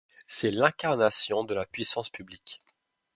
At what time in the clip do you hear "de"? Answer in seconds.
1.43-1.53